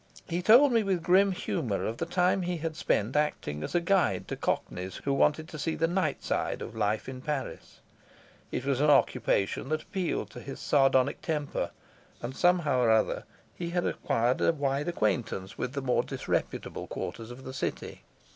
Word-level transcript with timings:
He 0.27 0.41
told 0.41 0.71
me 0.73 0.81
with 0.81 1.03
grim 1.03 1.31
humour 1.31 1.85
of 1.85 1.97
the 1.97 2.07
time 2.07 2.41
he 2.41 2.57
had 2.57 2.75
spent 2.75 3.15
acting 3.15 3.61
as 3.63 3.75
guide 3.85 4.27
to 4.29 4.35
Cockneys 4.35 4.95
who 5.03 5.13
wanted 5.13 5.47
to 5.49 5.59
see 5.59 5.75
the 5.75 5.85
night 5.85 6.23
side 6.23 6.63
of 6.63 6.75
life 6.75 7.07
in 7.07 7.21
Paris; 7.21 7.81
it 8.51 8.65
was 8.65 8.81
an 8.81 8.89
occupation 8.89 9.69
that 9.69 9.83
appealed 9.83 10.31
to 10.31 10.39
his 10.39 10.59
sardonic 10.59 11.21
temper 11.21 11.69
and 12.19 12.35
somehow 12.35 12.79
or 12.81 12.89
other 12.89 13.25
he 13.55 13.69
had 13.69 13.85
acquired 13.85 14.41
a 14.41 14.51
wide 14.53 14.87
acquaintance 14.87 15.55
with 15.59 15.73
the 15.73 15.83
more 15.83 16.01
disreputable 16.01 16.87
quarters 16.87 17.29
of 17.29 17.43
the 17.43 17.53
city. 17.53 18.01